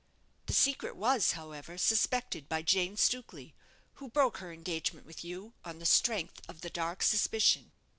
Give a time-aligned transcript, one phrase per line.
[0.47, 3.53] That secret was, however, suspected by Jane Stukely,
[3.97, 7.71] who broke her engagement with you on the strength of the dark suspicion.